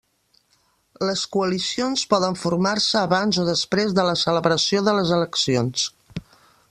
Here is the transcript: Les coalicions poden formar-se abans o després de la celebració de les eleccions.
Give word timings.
Les 1.09 1.25
coalicions 1.35 2.05
poden 2.13 2.37
formar-se 2.45 2.97
abans 3.03 3.39
o 3.43 3.45
després 3.51 3.93
de 4.01 4.07
la 4.09 4.17
celebració 4.23 4.83
de 4.89 4.97
les 5.01 5.13
eleccions. 5.19 5.89